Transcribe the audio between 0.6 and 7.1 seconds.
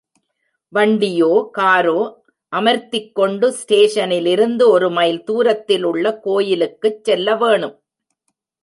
வண்டியோ காரோ அமர்த்திக்கொண்டு ஸ்டேஷனிலிருந்து ஒரு மைல் தூரத்தில் உள்ள கோயிலுக்குச்